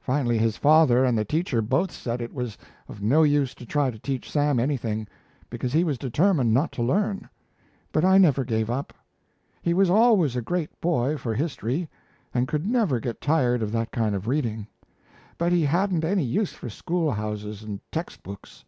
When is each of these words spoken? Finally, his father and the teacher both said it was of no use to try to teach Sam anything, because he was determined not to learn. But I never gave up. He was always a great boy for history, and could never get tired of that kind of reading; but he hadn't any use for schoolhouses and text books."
Finally, 0.00 0.36
his 0.36 0.56
father 0.56 1.04
and 1.04 1.16
the 1.16 1.24
teacher 1.24 1.62
both 1.62 1.92
said 1.92 2.20
it 2.20 2.34
was 2.34 2.58
of 2.88 3.00
no 3.00 3.22
use 3.22 3.54
to 3.54 3.64
try 3.64 3.88
to 3.88 4.00
teach 4.00 4.28
Sam 4.28 4.58
anything, 4.58 5.06
because 5.48 5.72
he 5.72 5.84
was 5.84 5.96
determined 5.96 6.52
not 6.52 6.72
to 6.72 6.82
learn. 6.82 7.28
But 7.92 8.04
I 8.04 8.18
never 8.18 8.42
gave 8.42 8.68
up. 8.68 8.92
He 9.62 9.72
was 9.72 9.88
always 9.88 10.34
a 10.34 10.42
great 10.42 10.80
boy 10.80 11.16
for 11.16 11.36
history, 11.36 11.88
and 12.34 12.48
could 12.48 12.66
never 12.66 12.98
get 12.98 13.20
tired 13.20 13.62
of 13.62 13.70
that 13.70 13.92
kind 13.92 14.16
of 14.16 14.26
reading; 14.26 14.66
but 15.38 15.52
he 15.52 15.62
hadn't 15.62 16.04
any 16.04 16.24
use 16.24 16.52
for 16.52 16.68
schoolhouses 16.68 17.62
and 17.62 17.78
text 17.92 18.24
books." 18.24 18.64